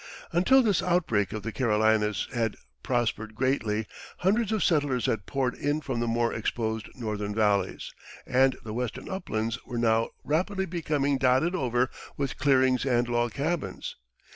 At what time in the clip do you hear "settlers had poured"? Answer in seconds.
4.63-5.53